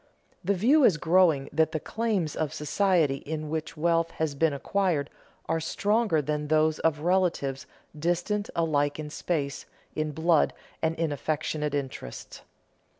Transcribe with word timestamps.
The 0.43 0.55
view 0.55 0.83
is 0.83 0.97
growing 0.97 1.47
that 1.53 1.73
the 1.73 1.79
claims 1.79 2.35
of 2.35 2.49
the 2.49 2.55
society 2.55 3.17
in 3.17 3.51
which 3.51 3.77
wealth 3.77 4.09
has 4.17 4.33
been 4.33 4.51
acquired 4.51 5.11
are 5.47 5.59
stronger 5.59 6.23
than 6.23 6.47
those 6.47 6.79
of 6.79 7.01
relatives 7.01 7.67
distant 7.95 8.49
alike 8.55 8.97
in 8.97 9.11
space, 9.11 9.67
in 9.95 10.11
blood, 10.11 10.53
and 10.81 10.95
in 10.95 11.11
affectionate 11.11 11.75
interest. 11.75 12.41